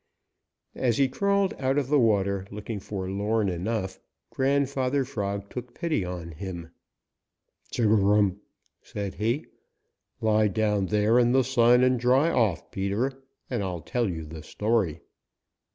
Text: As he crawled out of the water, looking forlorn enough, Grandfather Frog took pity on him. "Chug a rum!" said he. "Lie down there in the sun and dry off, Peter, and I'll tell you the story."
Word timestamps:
As 0.73 0.97
he 0.97 1.07
crawled 1.07 1.53
out 1.59 1.77
of 1.77 1.87
the 1.89 1.99
water, 1.99 2.47
looking 2.49 2.79
forlorn 2.79 3.49
enough, 3.49 3.99
Grandfather 4.31 5.05
Frog 5.05 5.47
took 5.51 5.75
pity 5.75 6.03
on 6.03 6.31
him. 6.31 6.71
"Chug 7.69 7.85
a 7.85 7.89
rum!" 7.89 8.41
said 8.81 9.13
he. 9.13 9.45
"Lie 10.19 10.47
down 10.47 10.87
there 10.87 11.19
in 11.19 11.33
the 11.33 11.43
sun 11.43 11.83
and 11.83 11.99
dry 11.99 12.31
off, 12.31 12.71
Peter, 12.71 13.11
and 13.47 13.61
I'll 13.61 13.81
tell 13.81 14.09
you 14.09 14.25
the 14.25 14.41
story." 14.41 15.01